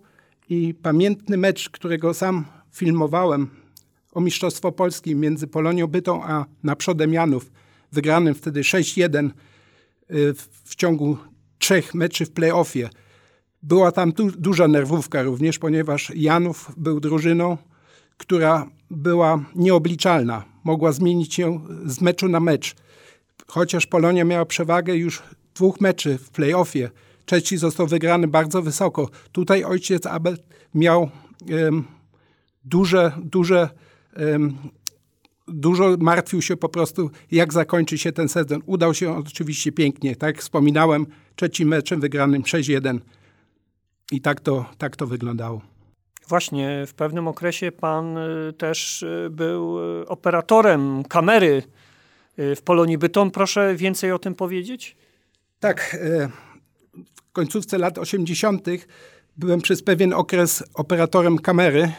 i 0.49 0.73
pamiętny 0.73 1.37
mecz, 1.37 1.69
którego 1.69 2.13
sam 2.13 2.45
filmowałem 2.71 3.49
o 4.13 4.21
Mistrzostwo 4.21 4.71
Polski 4.71 5.15
między 5.15 5.47
Polonią 5.47 5.87
Bytą 5.87 6.23
a 6.23 6.45
Naprzodem 6.63 7.13
Janów, 7.13 7.51
wygranym 7.91 8.35
wtedy 8.35 8.61
6-1 8.61 9.25
e, 9.25 9.31
w 10.63 10.75
ciągu 10.75 11.17
trzech 11.59 11.93
meczy 11.93 12.25
w 12.25 12.31
playoffie. 12.31 12.89
Była 13.63 13.91
tam 13.91 14.11
du 14.11 14.31
duża 14.31 14.67
nerwówka 14.67 15.23
również, 15.23 15.59
ponieważ 15.59 16.11
Janów 16.15 16.71
był 16.77 16.99
drużyną, 16.99 17.57
która 18.17 18.67
była 18.91 19.45
nieobliczalna. 19.55 20.43
Mogła 20.63 20.91
zmienić 20.91 21.33
się 21.33 21.59
z 21.85 22.01
meczu 22.01 22.27
na 22.27 22.39
mecz. 22.39 22.75
Chociaż 23.47 23.85
Polonia 23.87 24.23
miała 24.23 24.45
przewagę 24.45 24.95
już 24.95 25.23
dwóch 25.55 25.81
meczy 25.81 26.17
w 26.17 26.29
playoffie. 26.29 26.89
Trzeci 27.25 27.57
został 27.57 27.87
wygrany 27.87 28.27
bardzo 28.27 28.61
wysoko. 28.61 29.09
Tutaj 29.31 29.63
ojciec 29.63 30.05
Abel 30.05 30.37
miał 30.73 31.09
um, 31.49 31.83
duże, 32.63 33.11
duże 33.23 33.69
um, 34.17 34.57
dużo 35.47 35.95
martwił 35.99 36.41
się 36.41 36.57
po 36.57 36.69
prostu, 36.69 37.11
jak 37.31 37.53
zakończy 37.53 37.97
się 37.97 38.11
ten 38.11 38.29
sezon. 38.29 38.61
Udał 38.65 38.93
się 38.93 39.17
oczywiście 39.17 39.71
pięknie. 39.71 40.15
Tak 40.15 40.35
jak 40.35 40.43
wspominałem, 40.43 41.05
trzecim 41.35 41.67
meczem 41.67 42.01
wygranym 42.01 42.41
6-1 42.41 42.99
i 44.11 44.21
tak 44.21 44.39
to, 44.39 44.65
tak 44.77 44.95
to 44.95 45.07
wyglądało. 45.07 45.61
Właśnie, 46.27 46.83
w 46.87 46.93
pewnym 46.93 47.27
okresie 47.27 47.71
pan 47.71 48.17
y, 48.17 48.53
też 48.53 49.03
y, 49.03 49.27
był 49.31 49.79
y, 50.01 50.07
operatorem 50.07 51.03
kamery 51.03 51.63
w 52.37 52.61
Polonii 52.65 52.97
Bytom. 52.97 53.31
Proszę 53.31 53.75
więcej 53.75 54.11
o 54.11 54.19
tym 54.19 54.35
powiedzieć? 54.35 54.95
Tak. 55.59 55.97
Końcówce 57.35 57.77
lat 57.77 57.97
80. 57.97 58.67
byłem 59.37 59.61
przez 59.61 59.83
pewien 59.83 60.13
okres 60.13 60.63
operatorem 60.73 61.39
kamery, 61.39 61.91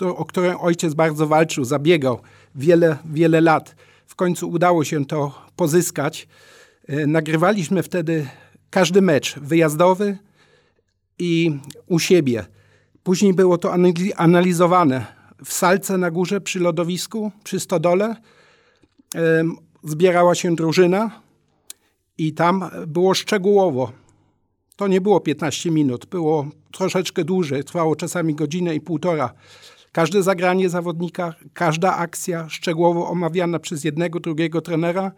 o 0.00 0.24
którą 0.24 0.60
ojciec 0.60 0.94
bardzo 0.94 1.26
walczył, 1.26 1.64
zabiegał 1.64 2.20
wiele, 2.54 2.96
wiele 3.04 3.40
lat. 3.40 3.76
W 4.06 4.14
końcu 4.14 4.50
udało 4.50 4.84
się 4.84 5.06
to 5.06 5.48
pozyskać. 5.56 6.28
Nagrywaliśmy 7.06 7.82
wtedy 7.82 8.26
każdy 8.70 9.02
mecz 9.02 9.38
wyjazdowy, 9.38 10.18
i 11.18 11.58
u 11.86 11.98
siebie. 11.98 12.44
Później 13.02 13.34
było 13.34 13.58
to 13.58 13.74
analizowane 14.16 15.06
w 15.44 15.52
salce 15.52 15.98
na 15.98 16.10
górze 16.10 16.40
przy 16.40 16.60
lodowisku, 16.60 17.32
przy 17.44 17.60
stodole. 17.60 18.16
Zbierała 19.84 20.34
się 20.34 20.54
drużyna 20.54 21.20
I 22.18 22.32
tam 22.32 22.70
było 22.86 23.14
szczegółowo. 23.14 24.03
To 24.76 24.88
nie 24.88 25.00
było 25.00 25.20
15 25.20 25.70
minut, 25.70 26.06
było 26.06 26.46
troszeczkę 26.72 27.24
dłużej, 27.24 27.64
trwało 27.64 27.96
czasami 27.96 28.34
godzinę 28.34 28.74
i 28.74 28.80
półtora. 28.80 29.34
Każde 29.92 30.22
zagranie 30.22 30.68
zawodnika, 30.68 31.34
każda 31.52 31.96
akcja 31.96 32.48
szczegółowo 32.48 33.08
omawiana 33.08 33.58
przez 33.58 33.84
jednego, 33.84 34.20
drugiego 34.20 34.60
trenera. 34.60 35.12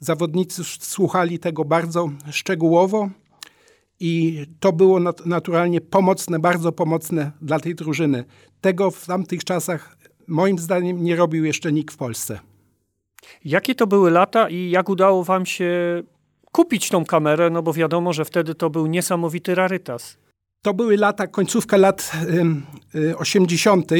Zawodnicy 0.00 0.64
słuchali 0.64 1.38
tego 1.38 1.64
bardzo 1.64 2.10
szczegółowo 2.30 3.10
i 4.00 4.44
to 4.60 4.72
było 4.72 5.00
nat 5.00 5.26
naturalnie 5.26 5.80
pomocne, 5.80 6.38
bardzo 6.38 6.72
pomocne 6.72 7.32
dla 7.42 7.60
tej 7.60 7.74
drużyny. 7.74 8.24
Tego 8.60 8.90
w 8.90 9.06
tamtych 9.06 9.44
czasach 9.44 9.96
moim 10.26 10.58
zdaniem 10.58 11.04
nie 11.04 11.16
robił 11.16 11.44
jeszcze 11.44 11.72
nikt 11.72 11.94
w 11.94 11.96
Polsce. 11.96 12.40
Jakie 13.44 13.74
to 13.74 13.86
były 13.86 14.10
lata 14.10 14.48
i 14.48 14.70
jak 14.70 14.88
udało 14.88 15.24
wam 15.24 15.46
się 15.46 16.02
kupić 16.52 16.88
tą 16.88 17.04
kamerę? 17.04 17.50
No 17.50 17.62
bo 17.62 17.72
wiadomo, 17.72 18.12
że 18.12 18.24
wtedy 18.24 18.54
to 18.54 18.70
był 18.70 18.86
niesamowity 18.86 19.54
rarytas. 19.54 20.16
To 20.62 20.74
były 20.74 20.96
lata, 20.96 21.26
końcówka 21.26 21.76
lat 21.76 22.12
y, 22.94 23.16
80. 23.16 23.90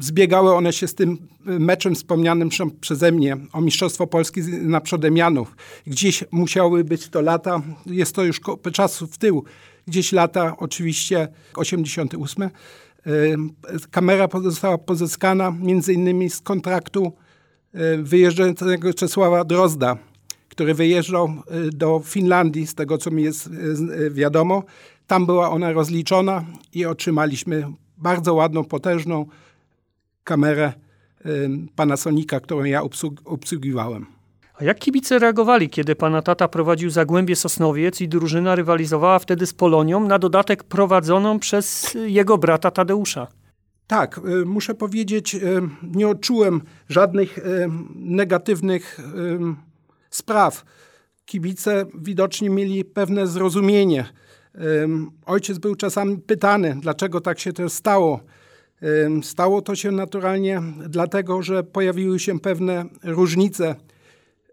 Zbiegały 0.00 0.54
one 0.54 0.72
się 0.72 0.88
z 0.88 0.94
tym 0.94 1.28
meczem 1.44 1.94
wspomnianym 1.94 2.48
przeze 2.80 3.12
mnie 3.12 3.36
o 3.52 3.60
Mistrzostwo 3.60 4.06
Polski 4.06 4.40
na 4.62 4.80
Przodemianów. 4.80 5.56
Gdzieś 5.86 6.24
musiały 6.30 6.84
być 6.84 7.08
to 7.08 7.20
lata, 7.20 7.62
jest 7.86 8.14
to 8.14 8.24
już 8.24 8.40
czasu 8.72 9.06
w 9.06 9.18
tył, 9.18 9.44
gdzieś 9.86 10.12
lata 10.12 10.56
oczywiście 10.58 11.28
88. 11.54 12.50
Kamera 13.90 14.28
została 14.42 14.78
pozyskana 14.78 15.50
między 15.60 15.92
innymi 15.92 16.30
z 16.30 16.40
kontraktu 16.40 17.12
e, 17.74 17.96
wyjeżdżającego 17.96 18.94
Czesława 18.94 19.44
Drozda, 19.44 19.96
który 20.52 20.74
wyjeżdżał 20.74 21.26
e, 21.26 21.32
do 21.70 22.00
Finlandii, 22.04 22.66
z 22.66 22.74
tego 22.74 22.98
co 22.98 23.10
mi 23.10 23.22
jest 23.22 23.46
e, 23.46 24.10
wiadomo. 24.10 24.62
Tam 25.06 25.26
była 25.26 25.50
ona 25.50 25.72
rozliczona 25.72 26.44
i 26.74 26.86
otrzymaliśmy 26.86 27.64
bardzo 27.98 28.34
ładną, 28.34 28.64
potężną 28.64 29.26
kamerę 30.24 30.72
Panasonica, 31.76 32.40
którą 32.40 32.64
ja 32.64 32.82
obsługiwałem. 33.24 34.06
A 34.54 34.64
jak 34.64 34.78
kibice 34.78 35.18
reagowali, 35.18 35.70
kiedy 35.70 35.94
pana 35.94 36.22
tata 36.22 36.48
prowadził 36.48 36.90
Zagłębie 36.90 37.36
Sosnowiec 37.36 38.00
i 38.00 38.08
drużyna 38.08 38.54
rywalizowała 38.54 39.18
wtedy 39.18 39.46
z 39.46 39.54
Polonią, 39.54 40.06
na 40.06 40.18
dodatek 40.18 40.64
prowadzoną 40.64 41.38
przez 41.38 41.96
jego 42.06 42.38
brata 42.38 42.70
Tadeusza? 42.70 43.26
Tak, 43.86 44.18
y, 44.18 44.44
muszę 44.46 44.74
powiedzieć, 44.74 45.34
y, 45.34 45.62
nie 45.82 46.08
odczułem 46.08 46.60
żadnych 46.88 47.38
y, 47.38 47.42
negatywnych 47.94 49.00
spraw. 50.12 50.64
Kibice 51.24 51.86
widocznie 51.94 52.50
mieli 52.50 52.84
pewne 52.84 53.26
zrozumienie. 53.26 54.04
Ojciec 55.26 55.58
był 55.58 55.74
czasami 55.74 56.18
pytany, 56.18 56.76
dlaczego 56.80 57.20
tak 57.20 57.38
się 57.38 57.52
to 57.52 57.68
stało. 57.68 58.20
Stało 59.22 59.62
to 59.62 59.74
się 59.76 59.90
naturalnie 59.90 60.62
dlatego, 60.88 61.42
że 61.42 61.62
pojawiły 61.62 62.18
się 62.18 62.40
pewne 62.40 62.84
różnice 63.02 63.74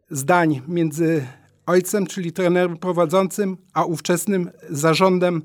zdań 0.10 0.62
między 0.68 1.28
ojcem, 1.66 2.08
czyli 2.08 2.32
trenerem 2.32 2.78
prowadzącym, 2.78 3.58
a 3.74 3.84
ówczesnym 3.84 4.52
zarządem 4.70 5.42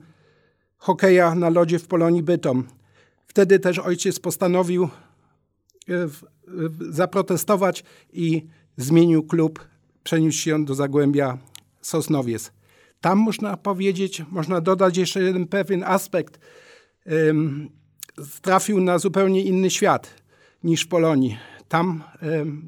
hokeja 0.78 1.34
na 1.34 1.50
lodzie 1.50 1.78
w 1.78 1.86
Polonii 1.86 2.22
Bytom. 2.22 2.64
Wtedy 3.26 3.58
też 3.58 3.78
ojciec 3.78 4.18
postanowił 4.20 4.84
e, 4.84 4.88
zaprotestować 6.90 7.84
i 8.12 8.46
zmienił 8.76 9.22
klub, 9.22 9.66
przeniósł 10.04 10.38
się 10.38 10.64
do 10.64 10.74
Zagłębia 10.74 11.38
Sosnowiec. 11.80 12.52
Tam 13.00 13.18
można 13.18 13.56
powiedzieć, 13.56 14.22
można 14.30 14.60
dodać 14.60 14.96
jeszcze 14.96 15.22
jeden 15.22 15.46
pewien 15.46 15.84
aspekt. 15.84 16.40
Trafił 18.42 18.80
na 18.80 18.98
zupełnie 18.98 19.42
inny 19.44 19.70
świat 19.70 20.14
niż 20.64 20.82
w 20.82 20.88
Polonii. 20.88 21.38
Tam 21.68 22.02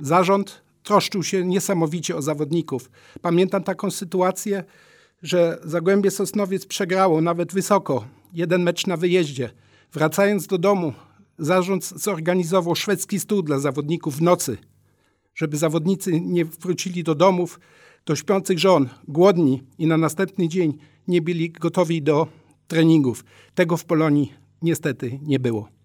zarząd 0.01 0.63
troszczył 0.83 1.23
się 1.23 1.45
niesamowicie 1.45 2.17
o 2.17 2.23
zawodników. 2.23 2.91
Pamiętam 3.23 3.63
taką 3.63 3.91
sytuację, 3.91 4.65
że 5.23 5.59
Zagłębie 5.65 6.11
Sosnowiec 6.11 6.67
przegrało 6.67 7.21
nawet 7.21 7.53
wysoko, 7.53 8.07
jeden 8.33 8.63
mecz 8.63 8.87
na 8.87 8.97
wyjeździe. 8.97 9.51
Wracając 9.93 10.47
do 10.47 10.59
domu, 10.59 10.93
zarząd 11.39 11.85
zorganizował 11.85 12.75
szwedzki 12.75 13.21
stół 13.21 13.43
dla 13.43 13.59
zawodników 13.59 14.17
w 14.17 14.23
nocy, 14.23 14.59
żeby 15.37 15.57
zawodnicy 15.57 16.21
nie 16.21 16.45
wrócili 16.45 17.05
do 17.05 17.15
domów, 17.15 17.61
do 18.07 18.17
śpiących 18.17 18.59
żon, 18.59 18.89
głodni 19.09 19.63
i 19.79 19.87
na 19.87 19.97
następny 19.97 20.49
dzień 20.49 20.79
nie 21.09 21.23
byli 21.23 21.51
gotowi 21.51 22.03
do 22.03 22.27
treningów. 22.67 23.25
Tego 23.55 23.77
w 23.77 23.85
Polonii 23.85 24.33
niestety 24.63 25.19
nie 25.23 25.39
było. 25.39 25.76